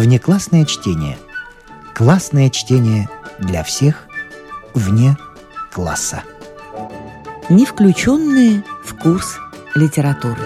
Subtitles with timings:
[0.00, 1.18] Внеклассное чтение.
[1.94, 3.06] Классное чтение
[3.38, 4.08] для всех
[4.72, 5.14] вне
[5.70, 6.22] класса.
[7.50, 9.36] Не включенные в курс
[9.74, 10.40] литературы.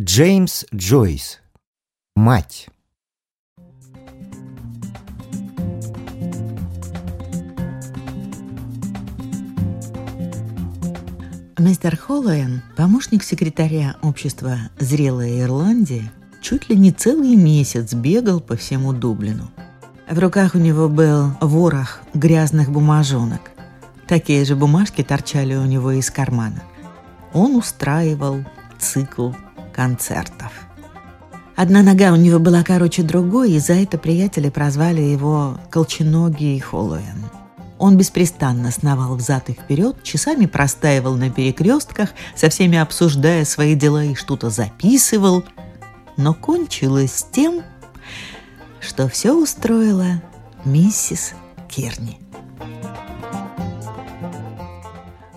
[0.00, 1.40] Джеймс Джойс.
[2.16, 2.70] Мать.
[11.60, 16.10] Мистер Холлоуэн, помощник секретаря общества «Зрелая Ирландия»,
[16.40, 19.50] чуть ли не целый месяц бегал по всему Дублину.
[20.08, 23.50] В руках у него был ворох грязных бумажонок.
[24.08, 26.62] Такие же бумажки торчали у него из кармана.
[27.34, 28.38] Он устраивал
[28.78, 29.32] цикл
[29.74, 30.52] концертов.
[31.56, 37.39] Одна нога у него была короче другой, и за это приятели прозвали его «Колченогий Холлоуэн».
[37.80, 44.04] Он беспрестанно сновал взад и вперед, часами простаивал на перекрестках, со всеми обсуждая свои дела
[44.04, 45.44] и что-то записывал.
[46.18, 47.62] Но кончилось тем,
[48.82, 50.20] что все устроила
[50.66, 51.32] миссис
[51.70, 52.18] Керни.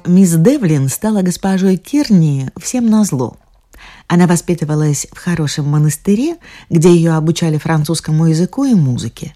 [0.05, 3.37] Мисс Девлин стала госпожой Кирни всем назло.
[4.07, 6.35] Она воспитывалась в хорошем монастыре,
[6.69, 9.33] где ее обучали французскому языку и музыке.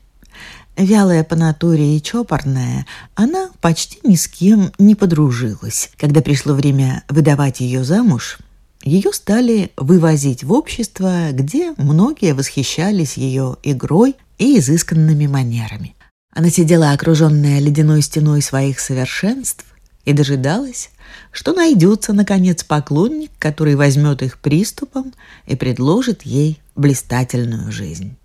[0.77, 5.89] Вялая по натуре и чопорная, она почти ни с кем не подружилась.
[5.97, 8.37] Когда пришло время выдавать ее замуж,
[8.83, 15.95] ее стали вывозить в общество, где многие восхищались ее игрой и изысканными манерами.
[16.31, 19.65] Она сидела окруженная ледяной стеной своих совершенств
[20.05, 20.91] и дожидалась,
[21.31, 25.11] что найдется, наконец, поклонник, который возьмет их приступом
[25.47, 28.15] и предложит ей блистательную жизнь.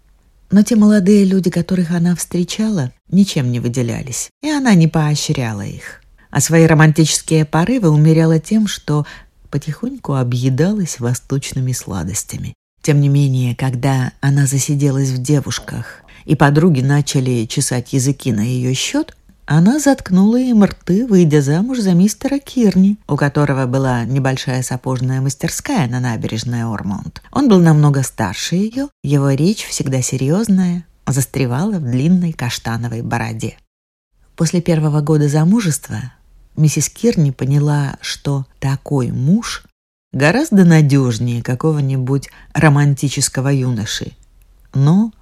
[0.53, 6.03] Но те молодые люди, которых она встречала, ничем не выделялись, и она не поощряла их.
[6.31, 9.06] А свои романтические порывы умеряла тем, что
[9.50, 12.55] потихоньку объедалась восточными сладостями.
[12.83, 18.75] Тем не менее, когда она засиделась в девушках, и подруги начали чесать языки на ее
[18.75, 19.16] счет,
[19.55, 25.87] она заткнула им рты, выйдя замуж за мистера Кирни, у которого была небольшая сапожная мастерская
[25.89, 27.21] на набережной Ормонт.
[27.31, 33.59] Он был намного старше ее, его речь всегда серьезная, застревала в длинной каштановой бороде.
[34.37, 36.01] После первого года замужества
[36.57, 39.65] миссис Кирни поняла, что такой муж
[40.15, 44.13] гораздо надежнее какого-нибудь романтического юноши.
[44.73, 45.13] Но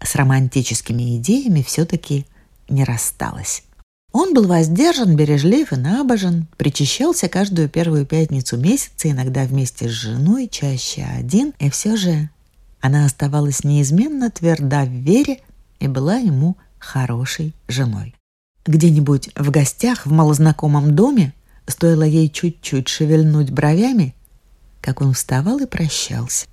[0.00, 2.26] с романтическими идеями все-таки
[2.68, 3.64] не рассталась.
[4.12, 10.48] Он был воздержан, бережлив и набожен, причащался каждую первую пятницу месяца, иногда вместе с женой,
[10.48, 12.28] чаще один, и все же
[12.80, 15.40] она оставалась неизменно тверда в вере
[15.80, 18.14] и была ему хорошей женой.
[18.66, 21.32] Где-нибудь в гостях в малознакомом доме
[21.66, 24.14] стоило ей чуть-чуть шевельнуть бровями,
[24.80, 26.46] как он вставал и прощался.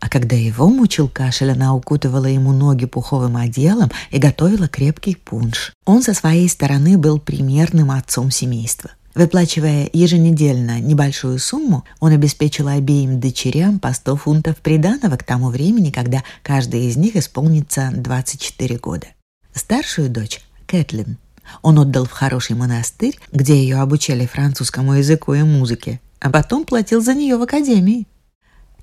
[0.00, 5.72] А когда его мучил кашель, она укутывала ему ноги пуховым одеялом и готовила крепкий пунш.
[5.84, 8.90] Он со своей стороны был примерным отцом семейства.
[9.14, 15.90] Выплачивая еженедельно небольшую сумму, он обеспечил обеим дочерям по 100 фунтов приданого к тому времени,
[15.90, 19.08] когда каждая из них исполнится 24 года.
[19.52, 21.16] Старшую дочь, Кэтлин,
[21.62, 27.00] он отдал в хороший монастырь, где ее обучали французскому языку и музыке, а потом платил
[27.00, 28.06] за нее в академии.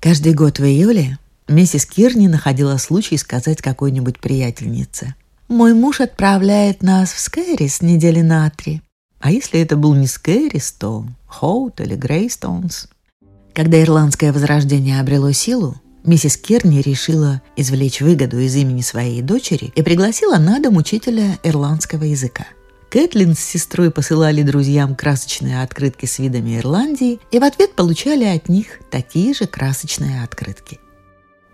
[0.00, 1.18] Каждый год в июле
[1.48, 5.14] миссис Кирни находила случай сказать какой-нибудь приятельнице.
[5.48, 8.82] «Мой муж отправляет нас в Скэрис недели на три».
[9.20, 12.88] А если это был не Скэрис, то Хоут или Грейстонс.
[13.54, 19.82] Когда ирландское возрождение обрело силу, миссис Кирни решила извлечь выгоду из имени своей дочери и
[19.82, 22.46] пригласила на дом учителя ирландского языка.
[22.90, 28.48] Кэтлин с сестрой посылали друзьям красочные открытки с видами Ирландии и в ответ получали от
[28.48, 30.78] них такие же красочные открытки.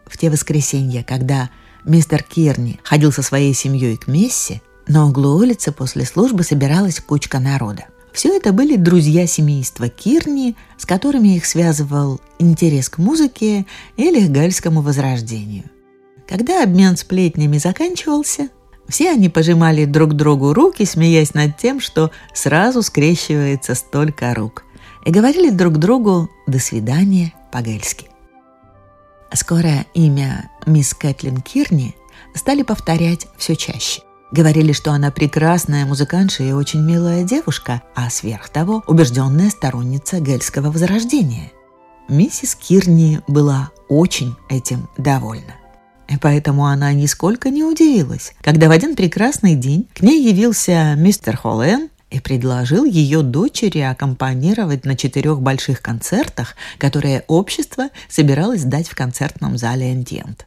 [0.06, 1.48] В те воскресенья, когда
[1.84, 7.38] мистер Кирни ходил со своей семьей к мессе, на углу улицы после службы собиралась кучка
[7.38, 7.87] народа.
[8.12, 13.64] Все это были друзья семейства Кирни, с которыми их связывал интерес к музыке
[13.96, 15.64] или к гальскому возрождению.
[16.28, 18.50] Когда обмен сплетнями заканчивался–
[18.92, 24.64] все они пожимали друг другу руки, смеясь над тем, что сразу скрещивается столько рук,
[25.06, 28.08] и говорили друг другу «до свидания» по-гельски.
[29.32, 31.96] Скоро имя мисс Кэтлин Кирни
[32.34, 34.02] стали повторять все чаще.
[34.30, 40.70] Говорили, что она прекрасная музыкантша и очень милая девушка, а сверх того убежденная сторонница гельского
[40.70, 41.50] возрождения.
[42.10, 45.62] Миссис Кирни была очень этим довольна.
[46.20, 51.88] Поэтому она нисколько не удивилась, когда в один прекрасный день к ней явился мистер Холлен
[52.11, 59.56] и предложил ее дочери аккомпанировать на четырех больших концертах, которые общество собиралось дать в концертном
[59.56, 60.47] зале «Эндиент».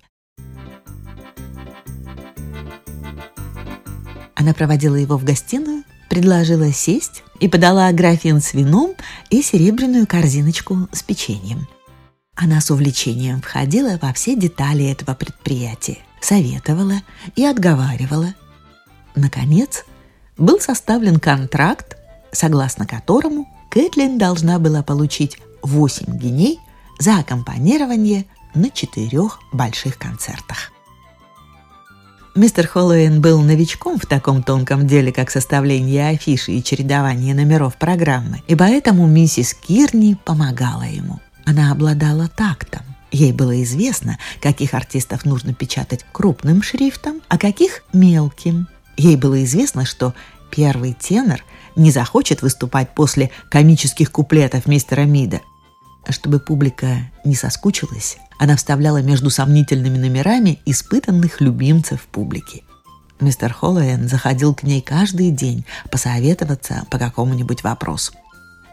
[4.36, 8.94] Она проводила его в гостиную, предложила сесть и подала графин с вином
[9.32, 11.68] и серебряную корзиночку с печеньем.
[12.36, 17.02] Она с увлечением входила во все детали этого предприятия, советовала
[17.36, 18.34] и отговаривала.
[19.16, 19.86] Наконец,
[20.38, 21.96] был составлен контракт,
[22.32, 26.60] согласно которому Кэтлин должна была получить 8 геней
[27.00, 30.72] за аккомпанирование на четырех больших концертах.
[32.36, 38.44] Мистер Холлоуэн был новичком в таком тонком деле, как составление афиши и чередование номеров программы,
[38.48, 41.22] и поэтому миссис Кирни помогала ему.
[41.46, 42.82] Она обладала тактом.
[43.12, 48.68] Ей было известно, каких артистов нужно печатать крупным шрифтом, а каких– мелким.
[48.98, 50.14] Ей было известно, что
[50.52, 51.44] первый тенор
[51.76, 55.42] не захочет выступать после комических куплетов мистера Мида.
[56.10, 62.64] Чтобы публика не соскучилась, она вставляла между сомнительными номерами испытанных любимцев публики.
[63.20, 68.14] Мистер Холлоуэн заходил к ней каждый день посоветоваться по какому-нибудь вопросу.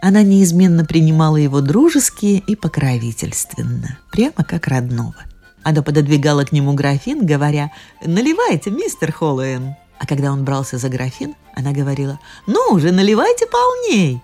[0.05, 5.15] Она неизменно принимала его дружески и покровительственно, прямо как родного.
[5.63, 7.71] Она пододвигала к нему графин, говоря
[8.05, 9.77] «Наливайте, мистер Холлоуэн».
[10.01, 12.19] А когда он брался за графин, она говорила
[12.49, 14.21] «Ну уже наливайте полней».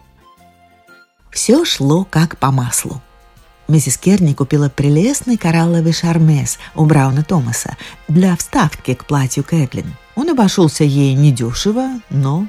[1.31, 3.01] Все шло как по маслу.
[3.69, 7.77] Миссис Керни купила прелестный коралловый шармес у Брауна Томаса
[8.09, 9.95] для вставки к платью Кэтлин.
[10.17, 12.49] Он обошелся ей недешево, но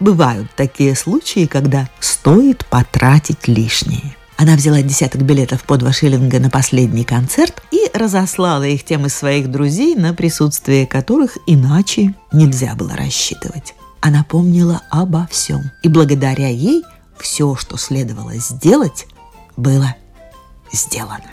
[0.00, 4.16] бывают такие случаи, когда стоит потратить лишнее.
[4.36, 9.14] Она взяла десяток билетов по два шиллинга на последний концерт и разослала их тем из
[9.14, 13.74] своих друзей, на присутствие которых иначе нельзя было рассчитывать.
[14.00, 16.82] Она помнила обо всем, и благодаря ей
[17.18, 19.06] все, что следовало сделать,
[19.56, 19.94] было
[20.72, 21.30] сделано.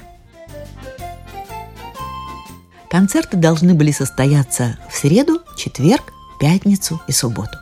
[2.89, 7.57] Концерты должны были состояться в среду, четверг, пятницу и субботу.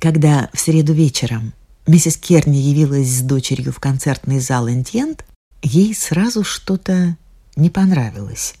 [0.00, 1.52] Когда в среду вечером
[1.86, 5.26] миссис Керни явилась с дочерью в концертный зал «Интьент»,
[5.62, 7.18] ей сразу что-то
[7.54, 8.54] не понравилось.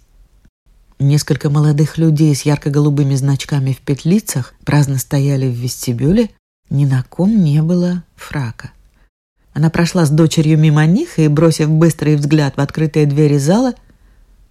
[0.98, 6.28] Несколько молодых людей с ярко-голубыми значками в петлицах праздно стояли в вестибюле,
[6.68, 8.72] ни на ком не было фрака.
[9.54, 13.72] Она прошла с дочерью мимо них и, бросив быстрый взгляд в открытые двери зала,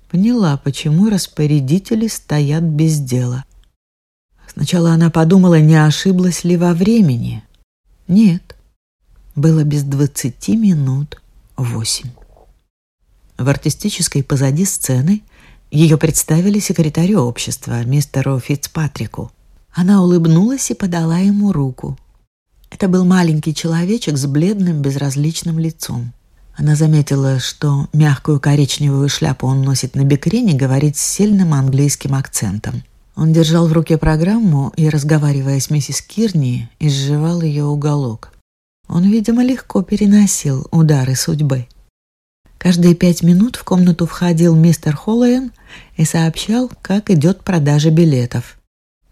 [0.10, 3.46] поняла, почему распорядители стоят без дела.
[4.52, 7.44] Сначала она подумала, не ошиблась ли во времени.
[8.08, 8.56] Нет,
[9.36, 11.22] было без двадцати минут
[11.56, 12.10] восемь.
[13.38, 15.22] В артистической позади сцены
[15.72, 19.32] ее представили секретарю общества, мистеру Фицпатрику.
[19.72, 21.98] Она улыбнулась и подала ему руку–
[22.72, 26.14] это был маленький человечек с бледным безразличным лицом.
[26.56, 32.14] Она заметила, что мягкую коричневую шляпу он носит на бекрень и говорит с сильным английским
[32.16, 32.84] акцентом.
[33.20, 38.32] Он держал в руке программу и, разговаривая с миссис Кирни, изживал ее уголок.
[38.88, 41.68] Он, видимо, легко переносил удары судьбы.
[42.58, 45.52] Каждые пять минут в комнату входил мистер Холлоуэн
[45.98, 48.58] и сообщал, как идет продажа билетов.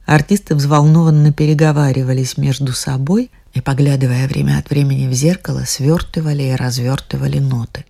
[0.06, 7.40] Артисты взволнованно переговаривались между собой, и, поглядывая время от времени в зеркало, свертывали и развертывали
[7.40, 7.84] ноты.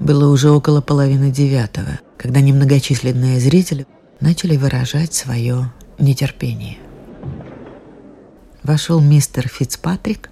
[0.00, 3.86] Было уже около половины девятого, когда немногочисленные зрители
[4.18, 6.78] начали выражать свое нетерпение.
[8.62, 10.30] Вошел мистер Фицпатрик,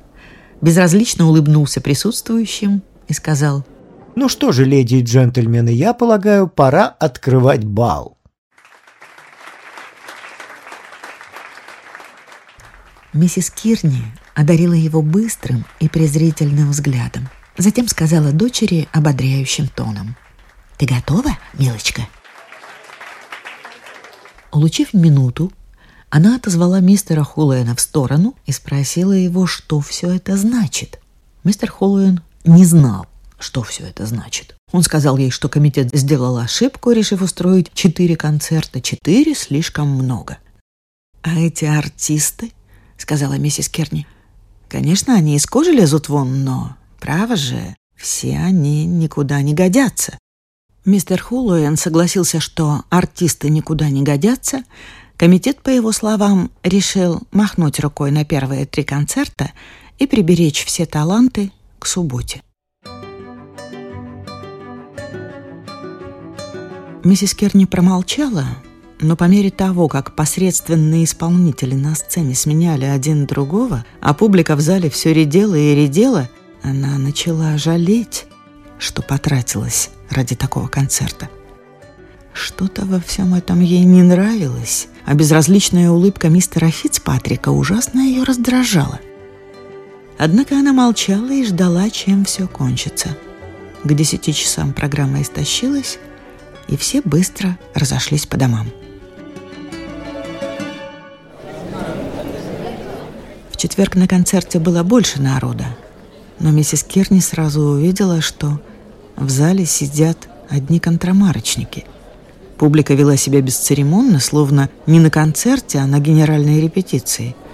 [0.62, 3.64] безразлично улыбнулся присутствующим и сказал
[4.16, 8.16] «Ну что же, леди и джентльмены, я полагаю, пора открывать бал».
[13.12, 14.02] Миссис Кирни
[14.34, 17.28] одарила его быстрым и презрительным взглядом.
[17.58, 20.16] Затем сказала дочери ободряющим тоном.
[20.78, 22.08] «Ты готова, милочка?»
[24.52, 25.52] Улучив минуту,
[26.08, 31.00] она отозвала мистера Холлоуэна в сторону и спросила его, что все это значит.
[31.42, 33.06] Мистер Холлоуэн не знал,
[33.40, 34.54] что все это значит.
[34.72, 38.80] Он сказал ей, что комитет сделал ошибку, решив устроить четыре концерта.
[38.80, 40.38] Четыре слишком много.
[41.22, 42.52] А эти артисты
[42.96, 44.06] сказала миссис Керни.
[44.68, 50.18] «Конечно, они из кожи лезут вон, но, право же, все они никуда не годятся».
[50.84, 54.64] Мистер Хулуэн согласился, что артисты никуда не годятся.
[55.16, 59.52] Комитет, по его словам, решил махнуть рукой на первые три концерта
[59.98, 62.42] и приберечь все таланты к субботе.
[67.04, 68.44] Миссис Керни промолчала,
[69.00, 74.60] Но по мере того, как посредственные исполнители на сцене сменяли один другого, а публика в
[74.60, 76.28] зале все редела и редела,
[76.62, 78.26] она начала жалеть,
[78.78, 81.28] что потратилась ради такого концерта.
[82.32, 89.00] Что-то во всем этом ей не нравилось, а безразличная улыбка мистера Фицпатрика ужасно ее раздражала.
[90.18, 93.16] Однако она молчала и ждала, чем все кончится.
[93.84, 95.98] К десяти часам программа истощилась,
[96.68, 98.68] и все быстро разошлись по домам.
[103.50, 105.66] В четверг на концерте было больше народа,
[106.40, 108.60] но миссис Керни сразу увидела, что
[109.16, 111.84] в зале сидят одни контрамарочники.
[112.56, 117.34] Публика вела себя бесцеремонно, словно не на концерте, а на генеральной репетиции–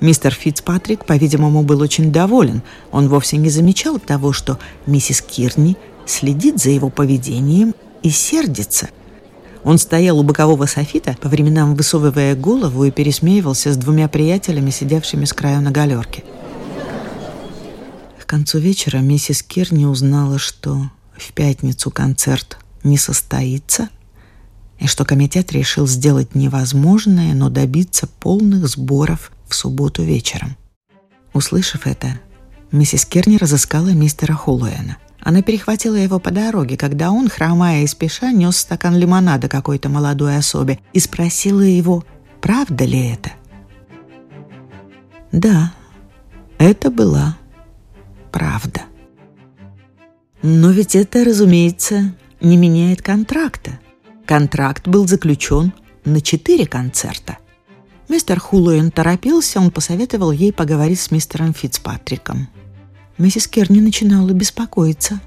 [0.00, 2.62] Мистер Фицпатрик, по-видимому, был очень доволен.
[2.92, 8.90] Он вовсе не замечал того, что миссис Кирни следит за его поведением и сердится.
[9.64, 15.24] Он стоял у бокового софита, по временам высовывая голову и пересмеивался с двумя приятелями, сидевшими
[15.24, 16.22] с краю на галерке.
[18.26, 23.88] К концу вечера миссис Кирни узнала, что в пятницу концерт не состоится,
[24.80, 30.56] и что комитет решил сделать невозможное, но добиться полных сборов в субботу вечером.
[31.34, 32.18] Услышав это,
[32.72, 34.96] миссис Керни разыскала мистера Холлоэна.
[35.20, 40.36] Она перехватила его по дороге, когда он, хромая и спеша, нес стакан лимонада какой-то молодой
[40.36, 42.04] особе и спросила его,
[42.40, 43.30] правда ли это.
[45.30, 45.72] Да,
[46.58, 47.36] это была
[48.36, 48.82] правда.
[50.42, 53.78] Но ведь это, разумеется, не меняет контракта.
[54.26, 55.72] Контракт был заключен
[56.04, 57.38] на четыре концерта–
[58.08, 62.48] Мистер Хулуэн торопился, он посоветовал ей поговорить с мистером Фицпатриком.
[63.18, 65.20] Миссис Керни начинала беспокоиться.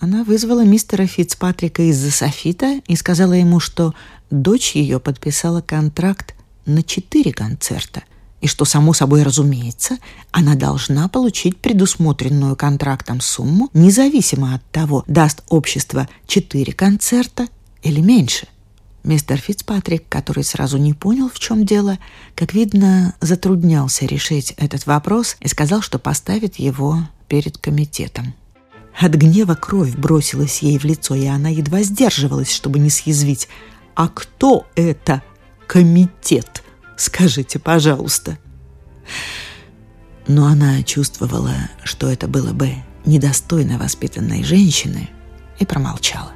[0.00, 3.94] Она вызвала мистера Фицпатрика из-за софита и сказала ему, что
[4.30, 6.34] дочь ее подписала контракт
[6.66, 8.02] на четыре концерта,
[8.44, 9.96] и что, само собой разумеется,
[10.30, 17.46] она должна получить предусмотренную контрактом сумму, независимо от того, даст общество четыре концерта
[17.82, 18.46] или меньше.
[19.02, 21.98] Мистер Фицпатрик, который сразу не понял, в чем дело,
[22.34, 26.98] как видно, затруднялся решить этот вопрос и сказал, что поставит его
[27.28, 28.34] перед комитетом.
[29.00, 33.48] От гнева кровь бросилась ей в лицо, и она едва сдерживалась, чтобы не съязвить.
[33.94, 35.22] «А кто это
[35.66, 36.62] комитет?
[36.96, 38.38] Скажите, пожалуйста».
[40.26, 42.70] Но она чувствовала, что это было бы
[43.04, 45.10] недостойно воспитанной женщины,
[45.58, 46.32] и промолчала.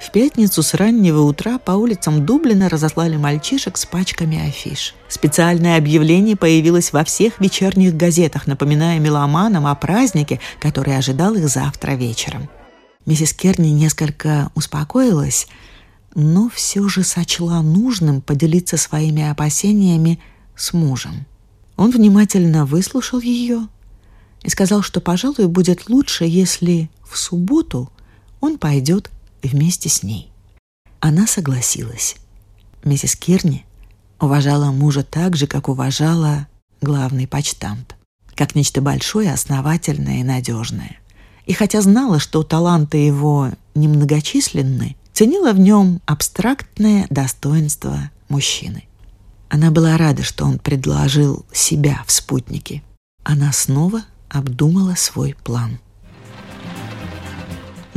[0.00, 4.94] В пятницу с раннего утра по улицам Дублина разослали мальчишек с пачками афиш.
[5.08, 11.92] Специальное объявление появилось во всех вечерних газетах, напоминая меломанам о празднике, который ожидал их завтра
[11.92, 12.48] вечером.
[13.08, 15.46] Миссис Керни несколько успокоилась,
[16.14, 20.20] но все же сочла нужным поделиться своими опасениями
[20.54, 21.24] с мужем.
[21.78, 23.66] Он внимательно выслушал ее
[24.42, 27.90] и сказал, что, пожалуй, будет лучше, если в субботу
[28.42, 29.10] он пойдет
[29.42, 30.30] вместе с ней.
[31.00, 32.16] Она согласилась.
[32.84, 33.64] Миссис Кирни
[34.20, 36.46] уважала мужа так же, как уважала
[36.82, 37.96] главный почтамт,
[38.34, 40.98] как нечто большое, основательное и надежное.
[41.48, 48.84] И хотя знала, что таланты его немногочисленны, ценила в нем абстрактное достоинство мужчины.
[49.48, 52.84] Она была рада, что он предложил себя в спутнике.
[53.24, 55.80] Она снова обдумала свой план–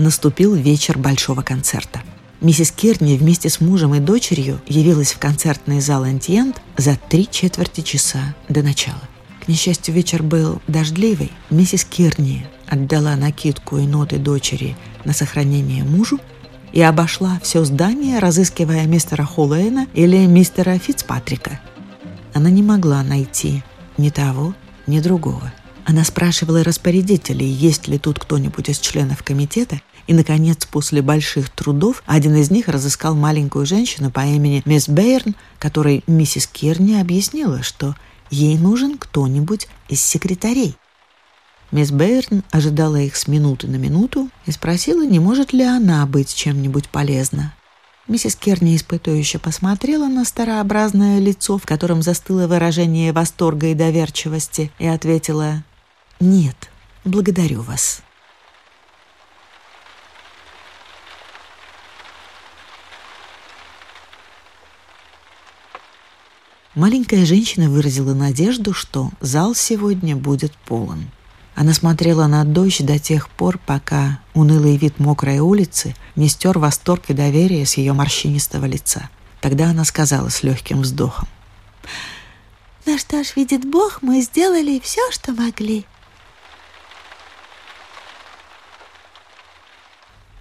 [0.02, 2.02] наступил вечер большого концерта.
[2.42, 7.82] Миссис Кирни вместе с мужем и дочерью явилась в концертный зал «Антиент» за три четверти
[7.82, 9.11] часа до начала.
[9.44, 11.32] К несчастью, вечер был дождливый.
[11.50, 16.20] Миссис Кирни отдала накидку и ноты дочери на сохранение мужу
[16.72, 21.60] и обошла все здание, разыскивая мистера Холлейна или мистера Фицпатрика.
[22.34, 23.64] Она не могла найти
[23.98, 24.54] ни того,
[24.86, 25.52] ни другого.
[25.86, 32.04] Она спрашивала распорядителей, есть ли тут кто-нибудь из членов комитета, и, наконец, после больших трудов,
[32.06, 37.96] один из них разыскал маленькую женщину по имени мисс Бейрн, которой миссис Кирни объяснила, что
[38.32, 40.76] ей нужен кто-нибудь из секретарей.
[41.72, 46.34] Мисс Бейрн ожидала их с минуты на минуту и спросила, не может ли она быть
[46.34, 47.54] чем-нибудь полезна.
[48.08, 54.88] Миссис Керни испытующе посмотрела на старообразное лицо, в котором застыло выражение восторга и доверчивости, и
[54.88, 55.64] ответила
[56.20, 56.72] «Нет,
[57.06, 58.02] благодарю вас».
[66.74, 71.12] Маленькая женщина выразила надежду, что зал сегодня будет полон.
[71.54, 77.10] Она смотрела на дождь до тех пор, пока унылый вид мокрой улицы не стер восторг
[77.10, 79.10] и доверие с ее морщинистого лица.
[79.42, 81.28] Тогда она сказала с легким вздохом.
[82.86, 85.86] «Ну что ж, видит Бог, мы сделали все, что могли».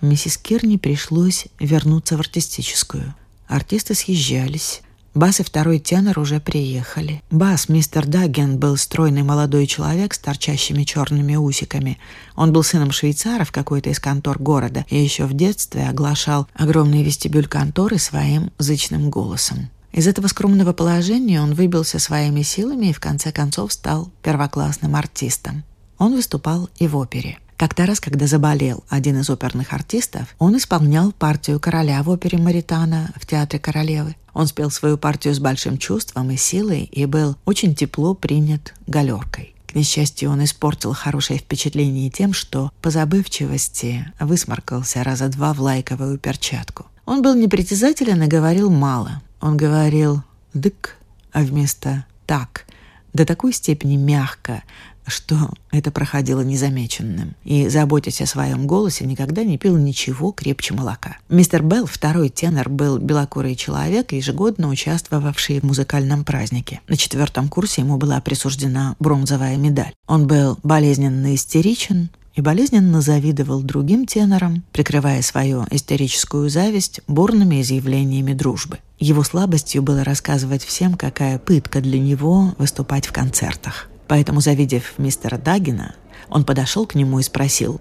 [0.01, 3.15] Миссис Кирни пришлось вернуться в артистическую.
[3.49, 4.83] Артисты съезжались.
[5.15, 7.21] Бас и второй тенор уже приехали.
[7.33, 11.99] Бас, мистер Дагген, был стройный молодой человек с торчащими черными усиками.
[12.37, 17.03] Он был сыном швейцара в какой-то из контор города и еще в детстве оглашал огромный
[17.03, 19.71] вестибюль конторы своим зычным голосом.
[19.93, 25.65] Из этого скромного положения он выбился своими силами и в конце концов стал первоклассным артистом.
[25.99, 27.39] Он выступал и в опере.
[27.61, 33.13] Как-то раз, когда заболел один из оперных артистов, он исполнял партию короля в опере Маритана
[33.17, 34.17] в Театре Королевы.
[34.33, 39.55] Он спел свою партию с большим чувством и силой и был очень тепло принят галеркой.
[39.67, 46.17] К несчастью, он испортил хорошее впечатление тем, что по забывчивости высморкался раза два в лайковую
[46.17, 46.87] перчатку.
[47.05, 49.21] Он был непритязателен и говорил мало.
[49.43, 50.23] Он говорил
[50.55, 50.97] «дык»,
[51.31, 52.65] а вместо «так»,
[53.13, 54.63] до такой степени мягко,
[55.11, 57.35] что это проходило незамеченным.
[57.45, 61.19] И, заботясь о своем голосе, никогда не пил ничего крепче молока.
[61.29, 66.81] Мистер Белл, второй тенор, был белокурый человек, ежегодно участвовавший в музыкальном празднике.
[66.89, 69.93] На четвертом курсе ему была присуждена бронзовая медаль.
[70.07, 78.33] Он был болезненно истеричен, и болезненно завидовал другим тенорам, прикрывая свою истерическую зависть бурными изъявлениями
[78.33, 78.79] дружбы.
[78.99, 83.89] Его слабостью было рассказывать всем, какая пытка для него выступать в концертах.
[84.11, 85.95] Поэтому, завидев мистера Дагина,
[86.29, 87.81] он подошел к нему и спросил.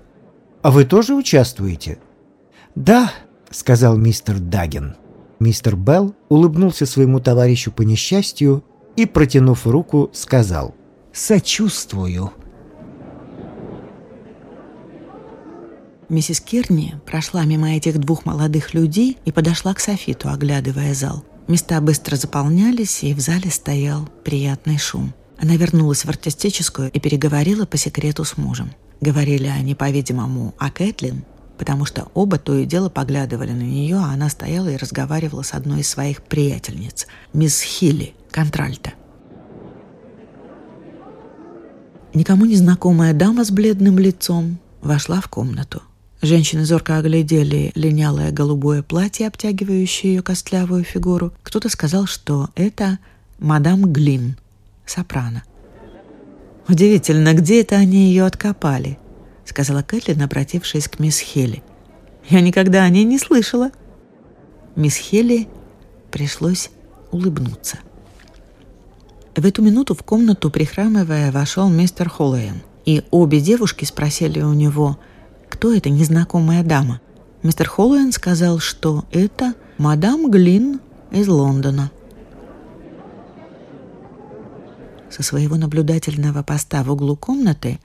[0.61, 1.97] «А вы тоже участвуете?»
[2.75, 3.11] «Да»,—
[3.49, 4.95] сказал мистер Дагин.
[5.39, 8.63] Мистер Белл улыбнулся своему товарищу по несчастью
[8.95, 10.75] и, протянув руку, сказал
[11.11, 12.31] «Сочувствую».
[16.09, 21.25] Миссис Кирни прошла мимо этих двух молодых людей и подошла к Софиту, оглядывая зал.
[21.47, 25.11] Места быстро заполнялись, и в зале стоял приятный шум.
[25.41, 28.71] Она вернулась в артистическую и переговорила по секрету с мужем.
[28.99, 31.23] Говорили они, по-видимому, о Кэтлин,
[31.57, 35.53] потому что оба то и дело поглядывали на нее, а она стояла и разговаривала с
[35.53, 38.93] одной из своих приятельниц, мисс Хилли, контральта.
[42.13, 45.81] Никому не знакомая дама с бледным лицом вошла в комнату.
[46.21, 51.31] Женщины зорко оглядели линялое голубое платье, обтягивающее ее костлявую фигуру.
[51.43, 52.99] Кто-то сказал, что это
[53.39, 54.35] мадам Глин—
[54.89, 55.43] сопрано.
[56.67, 58.99] «Удивительно, где это они ее откопали?»—
[59.45, 61.63] сказала Кэтлин, обратившись к мисс Хелли.
[62.29, 63.71] «Я никогда о ней не слышала».
[64.75, 65.47] Мисс Хелли
[66.11, 66.69] пришлось
[67.11, 67.79] улыбнуться.
[69.35, 74.99] В эту минуту в комнату, прихрамывая, вошел мистер Холлоуэн, и обе девушки спросили у него,
[75.49, 77.01] кто эта незнакомая дама.
[77.41, 81.91] Мистер Холлоуэн сказал, что это мадам Глин из Лондона.
[85.09, 87.79] Со своего наблюдательного поста в углу комнаты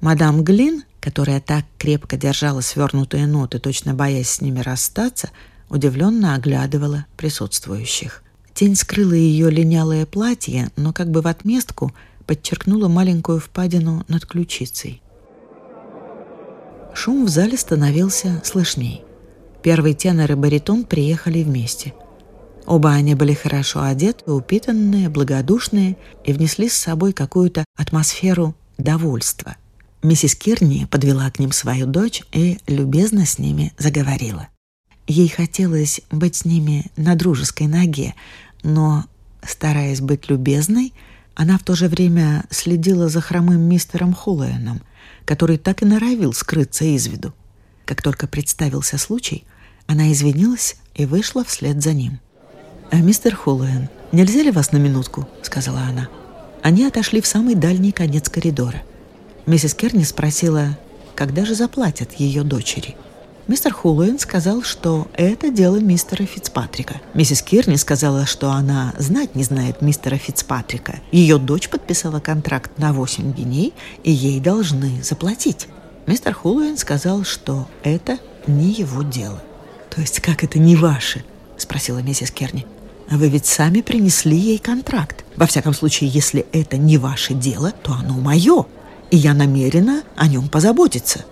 [0.00, 5.30] мадам Глин, которая так крепко держала свернутые ноты, точно боясь с ними расстаться,
[5.68, 8.22] удивленно оглядывала присутствующих.
[8.54, 11.92] Тень скрыла ее линялое платье, но как бы в отместку
[12.26, 15.02] подчеркнула маленькую впадину над ключицей.
[16.94, 19.02] Шум в зале становился слышней.
[19.62, 21.94] Первый тенор и баритон приехали вместе—
[22.68, 29.56] Оба они были хорошо одеты, упитанные, благодушные и внесли с собой какую-то атмосферу довольства.
[30.02, 34.48] Миссис Кирни подвела к ним свою дочь и любезно с ними заговорила.
[35.06, 38.14] Ей хотелось быть с ними на дружеской ноге,
[38.62, 39.06] но,
[39.42, 40.92] стараясь быть любезной,
[41.34, 44.82] она в то же время следила за хромым мистером Холлоэном,
[45.24, 47.32] который так и норовил скрыться из виду.
[47.86, 49.44] Как только представился случай,
[49.86, 52.20] она извинилась и вышла вслед за ним.
[52.90, 56.08] «А «Мистер Холлоуэн, нельзя ли вас на минутку?»— сказала она.
[56.62, 58.82] Они отошли в самый дальний конец коридора.
[59.46, 60.78] Миссис Керни спросила,
[61.14, 62.96] когда же заплатят ее дочери.
[63.46, 67.00] Мистер Холлоуэн сказал, что это дело мистера Фицпатрика.
[67.14, 71.00] Миссис Кирни сказала, что она знать не знает мистера Фицпатрика.
[71.12, 73.72] Ее дочь подписала контракт на 8 геней,
[74.04, 75.66] и ей должны заплатить.
[76.06, 79.42] Мистер Холлоуэн сказал, что это не его дело.
[79.88, 81.24] «То есть как это не ваше?»–
[81.56, 82.66] спросила миссис Керни.
[83.10, 85.24] А вы ведь сами принесли ей контракт.
[85.36, 88.66] Во всяком случае, если это не ваше дело, то оно мое,
[89.10, 91.24] и я намерена о нем позаботиться».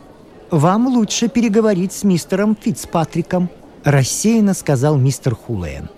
[0.51, 3.51] «Вам лучше переговорить с мистером Фицпатриком»,–
[3.85, 5.91] рассеянно сказал мистер Хулейн.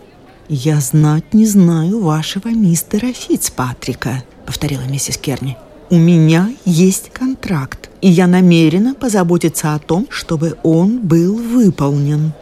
[0.49, 5.59] «Я знать не знаю вашего мистера Фицпатрика»,– повторила миссис Керни.
[5.91, 12.35] У меня есть контракт, и я намерена позаботиться о том, чтобы он был выполнен.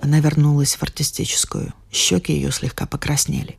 [0.00, 1.72] Она вернулась в артистическую.
[1.90, 3.58] Щеки ее слегка покраснели.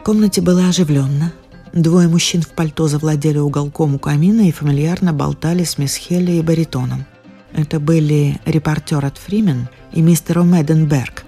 [0.00, 1.32] В комнате было оживленно.
[1.72, 6.42] Двое мужчин в пальто завладели уголком у камина и фамильярно болтали с мисс Хелли и
[6.42, 7.04] баритоном.
[7.52, 11.24] Это были репортер от Фримен и мистер Омеденберг.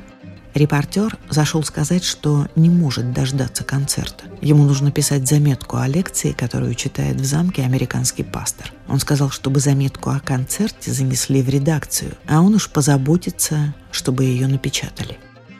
[0.55, 4.25] Репортер зашел сказать, что не может дождаться концерта.
[4.41, 8.73] Ему нужно писать заметку о лекции, которую читает в замке американский пастор.
[8.89, 14.47] Он сказал, чтобы заметку о концерте занесли в редакцию, а он уж позаботится, чтобы ее
[14.47, 15.19] напечатали.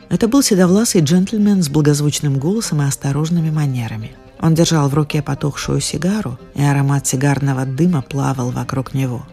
[0.09, 4.11] Это был седовласый джентльмен с благозвучным голосом и осторожными манерами.
[4.39, 9.25] Он держал в руке потухшую сигару, и аромат сигарного дыма плавал вокруг него.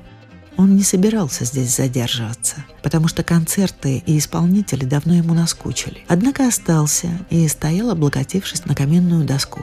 [0.56, 6.04] Он не собирался здесь задерживаться, потому что концерты и исполнители давно ему наскучили.
[6.08, 9.60] Однако остался и стоял, облокотившись на каменную доску.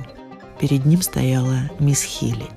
[0.59, 2.47] Перед ним стояла мисс Хилли,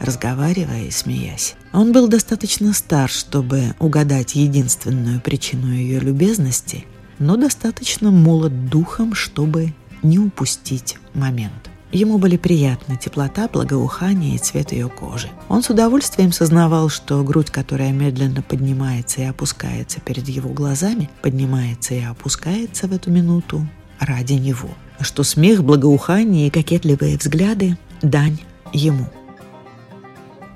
[0.00, 1.56] разговаривая и смеясь.
[1.72, 6.84] Он был достаточно стар, чтобы угадать единственную причину ее любезности,
[7.18, 11.70] но достаточно молод духом, чтобы не упустить момент.
[11.90, 15.28] Ему были приятны теплота, благоухание и цвет ее кожи.
[15.48, 21.94] Он с удовольствием сознавал, что грудь, которая медленно поднимается и опускается перед его глазами, поднимается
[21.94, 23.66] и опускается в эту минуту
[23.98, 24.68] ради него.
[25.00, 28.38] Что смех, благоухание и кокетливые взгляды– дань
[28.72, 29.06] ему.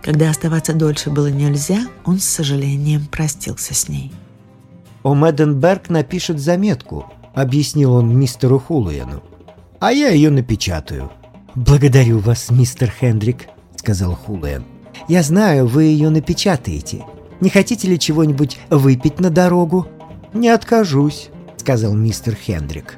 [0.02, 4.12] Когда оставаться дольше было нельзя, он с сожалением простился с ней.
[5.02, 9.22] «О Меденберг напишет заметку»,— объяснил он мистеру Хулуяну.
[9.80, 11.10] «А я ее напечатаю».
[11.54, 14.64] «Благодарю вас, мистер Хендрик»,— сказал Хулуэн.
[15.08, 17.04] «Я знаю, вы ее напечатаете.
[17.40, 19.86] Не хотите ли чего-нибудь выпить на дорогу?»
[20.32, 22.96] «Не откажусь»,— сказал мистер Хендрик.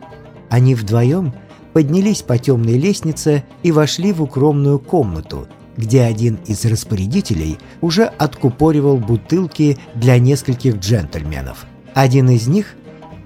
[0.51, 1.35] Они вдвоем
[1.73, 8.99] поднялись по темной лестнице и вошли в укромную комнату, где один из распорядителей уже откупоривал
[8.99, 11.67] бутылки для нескольких джентльменов.
[11.95, 12.75] Один из них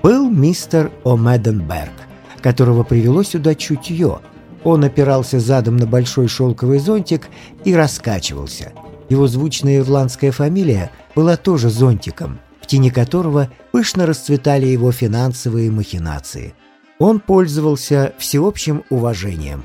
[0.03, 1.93] был мистер О'Меденберг,
[2.41, 4.21] которого привело сюда чутье—
[4.65, 7.29] он опирался задом на большой шелковый зонтик
[7.65, 8.73] и раскачивался.
[9.09, 16.55] Его звучная ирландская фамилия была тоже зонтиком, в тени которого пышно расцветали его финансовые махинации.
[16.99, 19.65] Он пользовался всеобщим уважением.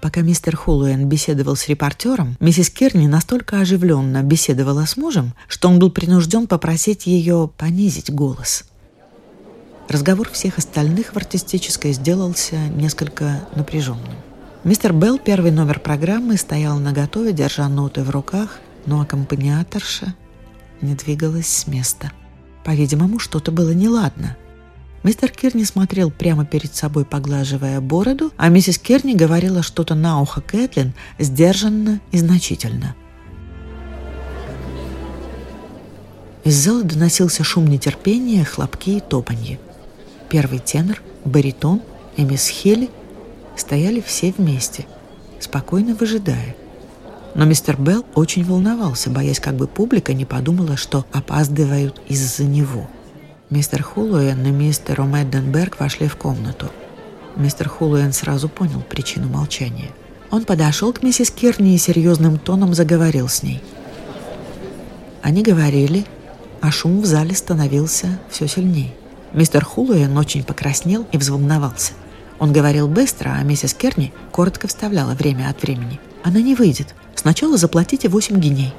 [0.00, 5.78] Пока мистер Холлуэн беседовал с репортером, миссис Керни настолько оживленно беседовала с мужем, что он
[5.78, 8.64] был принужден попросить ее понизить голос–
[9.88, 14.14] Разговор всех остальных в артистической сделался несколько напряженным.
[14.64, 20.14] Мистер Белл, первый номер программы, стоял наготове, держа ноты в руках, но аккомпаниаторша
[20.80, 22.10] не двигалась с места.
[22.64, 24.36] По-видимому, что-то было неладно.
[25.06, 30.40] Мистер Кирни смотрел прямо перед собой, поглаживая бороду, а миссис Кирни говорила что-то на ухо
[30.40, 32.96] Кэтлин сдержанно и значительно.
[36.42, 39.60] Из зала доносился шум нетерпения, хлопки и топанье.
[40.28, 41.82] Первый тенор, баритон
[42.16, 42.90] и мисс Хелли
[43.56, 44.86] стояли все вместе,
[45.38, 46.56] спокойно выжидая.
[47.36, 52.88] Но мистер Белл очень волновался, боясь, как бы публика не подумала, что опаздывают из-за него.
[53.48, 56.68] Мистер Хулуэн и мистер Омеденберг вошли в комнату.
[57.36, 59.92] Мистер Хулуэн сразу понял причину молчания.
[60.32, 63.62] Он подошел к миссис Керни и серьезным тоном заговорил с ней.
[65.22, 66.04] Они говорили,
[66.60, 68.92] а шум в зале становился все сильнее.
[69.32, 71.92] Мистер Хулуэн очень покраснел и взволновался.
[72.40, 76.00] Он говорил быстро, а миссис Керни коротко вставляла время от времени.
[76.24, 76.96] «Она не выйдет.
[77.14, 78.74] Сначала заплатите 8 гиней».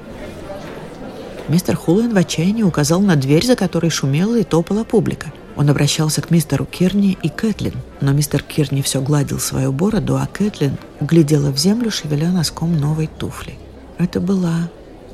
[1.48, 5.32] Мистер Хулуэн в отчаянии указал на дверь, за которой шумела и топала публика.
[5.56, 10.26] Он обращался к мистеру Кирни и Кэтлин, но мистер Кирни все гладил свою бороду, а
[10.26, 13.58] Кэтлин глядела в землю, шевеля носком новой туфли.
[13.96, 14.68] Это была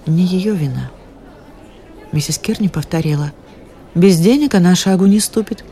[0.07, 0.91] не ее вина.
[2.13, 3.33] Миссис Кирни повторила–
[3.95, 5.65] без денег она шагу не ступит.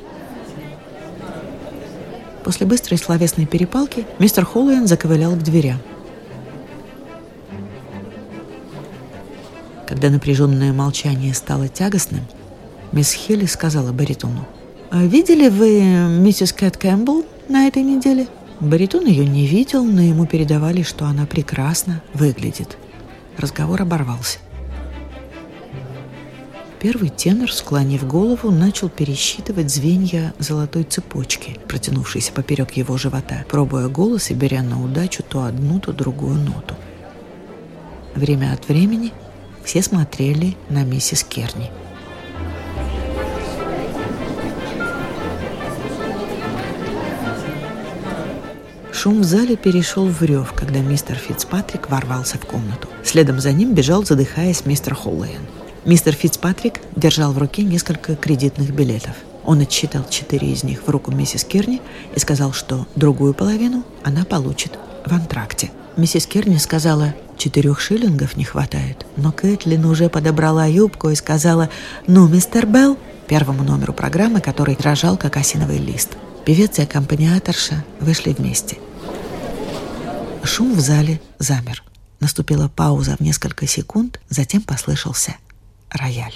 [2.44, 5.79] После быстрой словесной перепалки мистер Холлоуэн заковылял к дверям.
[10.03, 12.25] Когда напряженное молчание стало тягостным,
[12.91, 14.49] мисс Хилли сказала баритону.
[14.91, 15.81] «А видели вы
[16.19, 18.27] миссис Кэт Кэмпбелл на этой неделе?»
[18.59, 22.77] Баритон ее не видел, но ему передавали, что она прекрасно выглядит.
[23.38, 24.41] Разговор оборвался.
[26.81, 34.33] Первый тенор, склонив голову, начал пересчитывать звенья золотой цепочки, протянувшейся поперек его живота, пробуя голос
[34.33, 36.75] и беря на удачу то одну, то другую ноту.
[38.17, 39.12] Время от времени
[39.64, 41.70] все смотрели на миссис Керни.
[48.92, 52.88] Шум в зале перешел в рев, когда мистер Фицпатрик ворвался в комнату.
[53.03, 55.40] Следом за ним бежал, задыхаясь, мистер Холлейн.
[55.85, 59.16] Мистер Фицпатрик держал в руке несколько кредитных билетов.
[59.44, 61.81] Он отсчитал четыре из них в руку миссис Кирни
[62.14, 65.72] и сказал, что другую половину она получит в антракте.
[65.96, 69.05] Миссис Кирни сказала, четырех шиллингов не хватает.
[69.16, 71.70] Но Кэтлин уже подобрала юбку и сказала,
[72.07, 76.11] «Ну, мистер Белл», первому номеру программы, который дрожал, как осиновый лист.
[76.44, 78.78] Певец и аккомпаниаторша вышли вместе.
[80.44, 81.83] Шум в зале замер.
[82.20, 85.35] Наступила пауза в несколько секунд, затем послышался
[85.90, 86.35] рояль.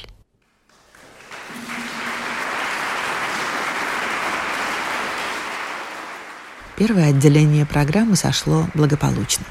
[6.77, 9.47] Первое отделение программы сошло благополучно.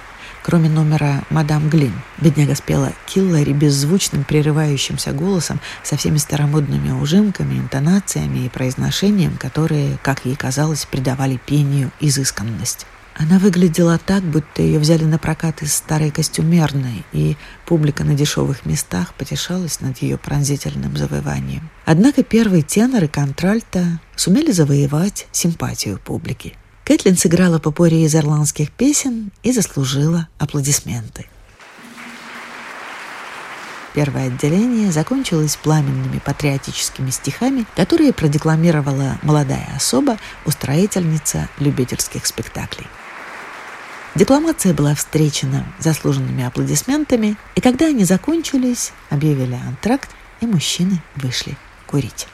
[0.45, 8.45] Кроме номера «Мадам Глин», бедняга спела Киллари беззвучным, прерывающимся голосом со всеми старомодными ужимками, интонациями
[8.45, 12.85] и произношением, которые, как ей казалось, придавали пению изысканность.
[13.15, 18.67] Она выглядела так, будто ее взяли на прокат из старой костюмерной, и публика на дешевых
[18.67, 21.71] местах потешалась над ее пронзительным завыванием.
[21.85, 26.55] Однако первый тенор и контральто сумели завоевать симпатию публики.
[26.85, 31.25] Кэтлин сыграла по поре из ирландских песен и заслужила аплодисменты.
[33.95, 42.85] Первое отделение закончилось пламенными патриотическими стихами, которые продекламировала молодая особа, устроительница любительских спектаклей.
[44.13, 52.27] Декламация была встречена заслуженными аплодисментами, и когда они закончились, объявили антракт, и мужчины вышли курить.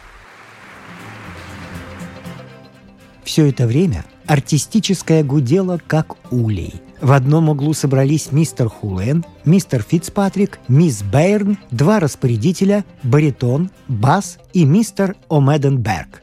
[3.24, 6.82] Все это время артистическое гудело, как улей.
[7.02, 14.66] В одном углу собрались мистер Хулен, мистер Фицпатрик, мисс Бейрн, два распорядителя, баритон, бас и
[14.66, 16.22] мистер Омеденберг.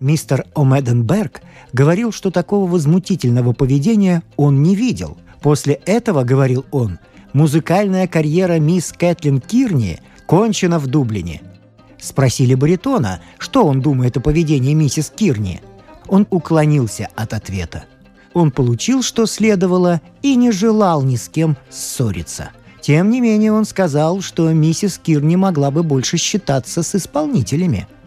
[0.00, 1.40] Мистер Омеденберг
[1.72, 5.18] говорил, что такого возмутительного поведения он не видел.
[5.40, 6.98] После этого, говорил он,
[7.32, 11.42] музыкальная карьера мисс Кэтлин Кирни кончена в Дублине.
[12.00, 15.60] Спросили баритона, что он думает о поведении миссис Кирни.
[16.08, 17.84] Он уклонился от ответа.
[18.34, 22.50] Он получил, что следовало, и не желал ни с кем ссориться.
[22.80, 27.86] Тем не менее, он сказал, что миссис Кирни могла бы больше считаться с исполнителями–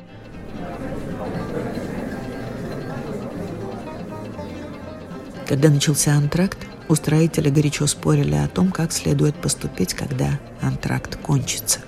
[5.52, 11.82] Когда начался антракт, устроители горячо спорили о том, как следует поступить, когда антракт кончится.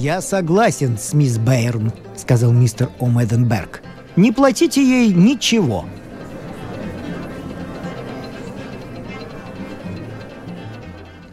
[0.00, 3.82] «Я согласен с мисс Бэйрн»,— сказал мистер О'Мэденберг.
[4.16, 5.84] «Не платите ей ничего.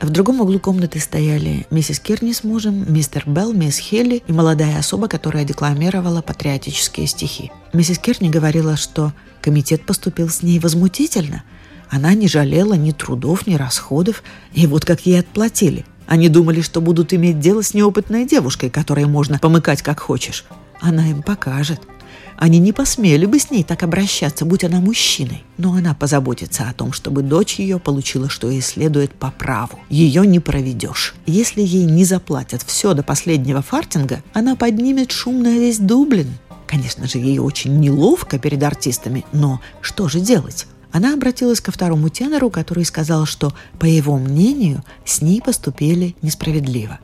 [0.02, 4.80] В другом углу комнаты стояли миссис Кирни с мужем, мистер Белл, мисс Хелли и молодая
[4.80, 7.54] особа, которая декламировала патриотические стихи.
[7.72, 11.44] Миссис Кирни говорила, что комитет поступил с ней возмутительно.
[11.90, 15.86] Она не жалела ни трудов, ни расходов, и вот как ей отплатили.
[16.08, 20.46] Они думали, что будут иметь дело с неопытной девушкой, которой можно помыкать как хочешь.
[20.82, 21.82] Она им покажет–
[22.38, 25.44] они не посмели бы с ней так обращаться, будь она мужчиной.
[25.58, 29.80] Но она позаботится о том, чтобы дочь ее получила, что ей следует по праву.
[29.90, 31.16] Ее не проведешь.
[31.26, 36.30] Если ей не заплатят все до последнего фартинга, она поднимет шум на весь Дублин.
[36.68, 40.68] Конечно же, ей очень неловко перед артистами, но что же делать?
[40.92, 47.00] Она обратилась ко второму тенору, который сказал, что, по его мнению, с ней поступили несправедливо.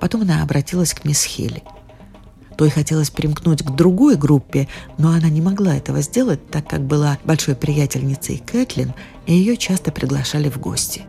[0.00, 1.62] Потом она обратилась к мисс Хелли.
[2.56, 7.18] Той хотелось примкнуть к другой группе, но она не могла этого сделать, так как была
[7.24, 8.94] большой приятельницей Кэтлин,
[9.26, 11.02] и ее часто приглашали в гости.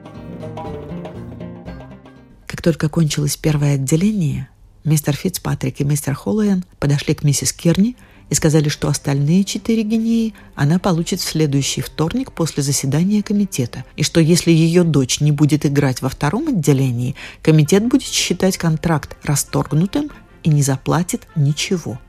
[2.48, 4.50] Как только кончилось первое отделение,
[4.84, 7.98] мистер Фицпатрик и мистер Холлоуэн подошли к миссис Кирни
[8.34, 14.02] и сказали, что остальные четыре гинеи она получит в следующий вторник после заседания комитета, и
[14.02, 20.10] что если ее дочь не будет играть во втором отделении, комитет будет считать контракт расторгнутым
[20.42, 22.00] и не заплатит ничего.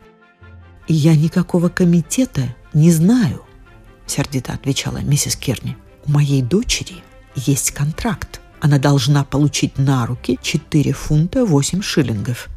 [0.88, 3.42] «И я никакого комитета не знаю»,—
[4.06, 5.76] сердито отвечала миссис Керни.
[6.06, 7.02] «У моей дочери
[7.36, 8.40] есть контракт.
[8.60, 12.48] Она должна получить на руки 4 фунта 8 шиллингов.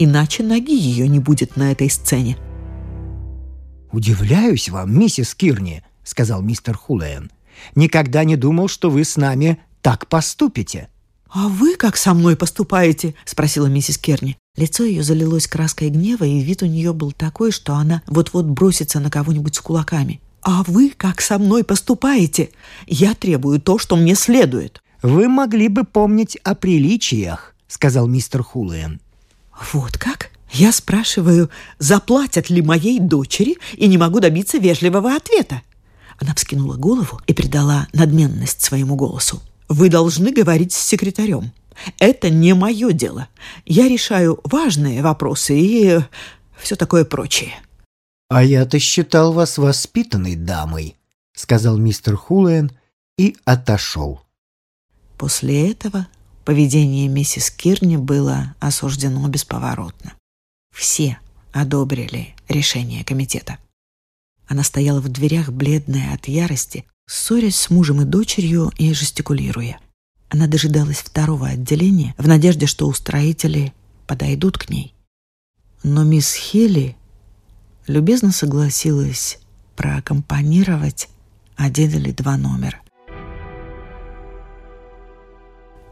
[0.00, 2.36] Иначе ноги ее не будет на этой сцене».
[3.94, 7.30] «Удивляюсь вам, миссис Кирни»,— сказал мистер Хулейн.
[7.76, 10.88] «Никогда не думал, что вы с нами так поступите».
[11.30, 14.36] «А вы как со мной поступаете?»— спросила миссис Керни.
[14.56, 18.98] Лицо ее залилось краской гнева, и вид у нее был такой, что она вот-вот бросится
[18.98, 20.20] на кого-нибудь с кулаками.
[20.42, 22.50] «А вы как со мной поступаете?
[22.88, 24.82] Я требую то, что мне следует».
[25.02, 29.00] «Вы могли бы помнить о приличиях»,— сказал мистер Хулиен.
[29.72, 30.30] «Вот как?
[30.54, 35.62] Я спрашиваю, заплатят ли моей дочери, и не могу добиться вежливого ответа.
[36.20, 39.42] Она вскинула голову и придала надменность своему голосу.
[39.68, 41.50] «Вы должны говорить с секретарем.
[41.98, 43.26] Это не мое дело.
[43.66, 45.98] Я решаю важные вопросы и
[46.56, 47.54] все такое прочее».
[48.28, 50.96] «А я-то считал вас воспитанной дамой»,—
[51.34, 52.70] сказал мистер Хулиен
[53.18, 54.20] и отошел.
[55.18, 56.06] После этого
[56.44, 60.12] поведение миссис Кирни было осуждено бесповоротно.
[60.74, 61.18] Все
[61.52, 63.58] одобрили решение комитета.
[64.48, 69.78] Она стояла в дверях, бледная от ярости, ссорясь с мужем и дочерью и жестикулируя.
[70.28, 73.72] Она дожидалась второго отделения в надежде, что устроители
[74.08, 74.94] подойдут к ней.
[75.84, 76.96] Но мисс Хилли
[77.86, 79.38] любезно согласилась
[79.76, 81.08] проаккомпанировать
[81.54, 82.80] один или два номера.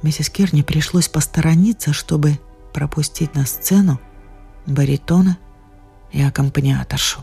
[0.03, 2.41] Миссис Керни пришлось посторониться, чтобы
[2.73, 4.01] пропустить на сцену
[4.67, 5.39] баритона
[6.13, 7.21] и аккомпаниаторшу.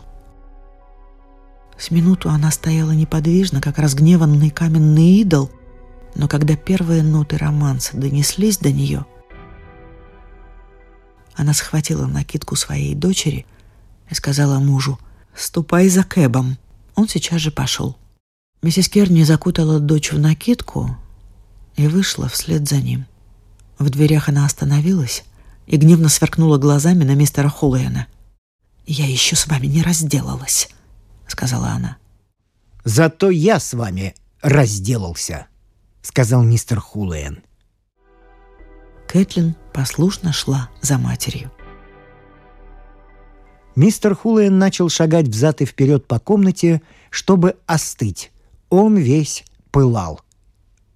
[1.78, 5.50] С минуту она стояла неподвижно, как разгневанный каменный идол,
[6.14, 9.06] но когда первые ноты романса донеслись до нее,
[11.34, 13.46] она схватила накидку своей дочери
[14.10, 14.98] и сказала мужу
[15.34, 16.58] «Ступай за Кэбом».
[16.96, 17.96] Он сейчас же пошел.
[18.60, 20.98] Миссис Керни закутала дочь в накидку
[21.76, 23.06] и вышла вслед за ним.
[23.78, 25.24] В дверях она остановилась
[25.70, 28.08] и гневно сверкнула глазами на мистера Холлоэна.
[28.86, 30.68] «Я еще с вами не разделалась»,
[31.30, 31.96] сказала она.
[32.84, 35.46] «Зато я с вами разделался»,—
[36.02, 37.42] сказал мистер Хулиен.
[39.06, 41.52] Кэтлин послушно шла за матерью.
[43.76, 48.32] Мистер Хулиен начал шагать взад и вперед по комнате, чтобы остыть.
[48.68, 50.20] Он весь пылал.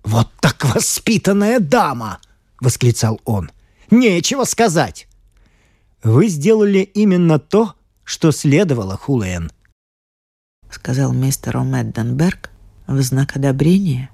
[0.02, 2.18] «Вот так воспитанная дама!»—
[2.60, 3.50] восклицал он.
[3.90, 5.08] «Нечего сказать!»
[6.02, 9.50] «Вы сделали именно то, что следовало, Хулиен»,
[10.74, 12.50] сказал мистер О'Мэдденберг
[12.86, 14.10] в знак одобрения,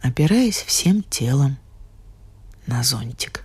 [0.00, 1.58] опираясь всем телом
[2.66, 3.44] на зонтик.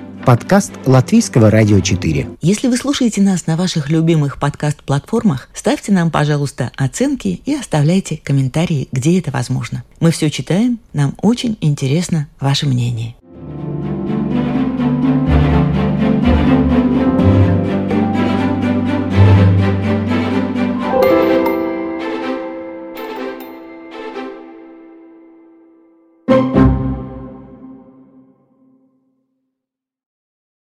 [0.25, 2.37] Подкаст Латвийского радио 4.
[2.41, 8.87] Если вы слушаете нас на ваших любимых подкаст-платформах, ставьте нам, пожалуйста, оценки и оставляйте комментарии,
[8.91, 9.83] где это возможно.
[9.99, 13.15] Мы все читаем, нам очень интересно ваше мнение.